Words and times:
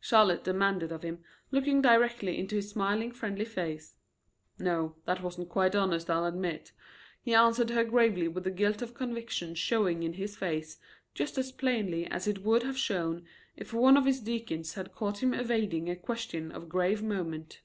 Charlotte 0.00 0.42
demanded 0.42 0.90
of 0.90 1.02
him, 1.02 1.22
looking 1.50 1.82
directly 1.82 2.38
into 2.38 2.56
his 2.56 2.70
smiling, 2.70 3.12
friendly 3.12 3.44
face. 3.44 3.96
"No, 4.58 4.96
that 5.04 5.20
wasn't 5.22 5.50
quite 5.50 5.74
honest, 5.74 6.08
I'll 6.08 6.24
admit," 6.24 6.72
he 7.20 7.34
answered 7.34 7.68
her 7.68 7.84
gravely 7.84 8.26
with 8.26 8.44
the 8.44 8.50
guilt 8.50 8.80
of 8.80 8.94
conviction 8.94 9.54
showing 9.54 10.02
in 10.02 10.14
his 10.14 10.34
face 10.34 10.78
just 11.12 11.36
as 11.36 11.52
plainly 11.52 12.06
as 12.06 12.26
it 12.26 12.42
would 12.42 12.62
have 12.62 12.78
shown 12.78 13.26
if 13.54 13.74
one 13.74 13.98
of 13.98 14.06
his 14.06 14.20
deacons 14.20 14.72
had 14.76 14.94
caught 14.94 15.22
him 15.22 15.34
evading 15.34 15.90
a 15.90 15.94
question 15.96 16.50
of 16.52 16.70
grave 16.70 17.02
moment. 17.02 17.60